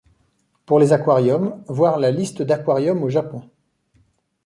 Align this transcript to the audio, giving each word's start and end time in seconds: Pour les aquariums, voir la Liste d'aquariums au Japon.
Pour 0.65 0.79
les 0.79 0.93
aquariums, 0.93 1.63
voir 1.67 1.99
la 1.99 2.09
Liste 2.09 2.41
d'aquariums 2.41 3.03
au 3.03 3.09
Japon. 3.09 3.47